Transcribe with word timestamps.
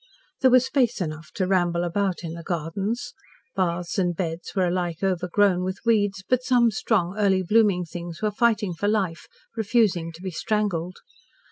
There 0.41 0.49
was 0.49 0.65
space 0.65 0.99
enough 0.99 1.29
to 1.35 1.45
ramble 1.45 1.83
about 1.83 2.23
in 2.23 2.33
the 2.33 2.41
gardens. 2.41 3.13
Paths 3.55 3.99
and 3.99 4.15
beds 4.15 4.55
were 4.55 4.65
alike 4.65 5.03
overgrown 5.03 5.63
with 5.63 5.77
weeds, 5.85 6.23
but 6.27 6.41
some 6.43 6.71
strong, 6.71 7.15
early 7.19 7.43
blooming 7.43 7.85
things 7.85 8.19
were 8.19 8.31
fighting 8.31 8.73
for 8.73 8.87
life, 8.87 9.27
refusing 9.55 10.11
to 10.13 10.21
be 10.23 10.31
strangled. 10.31 10.95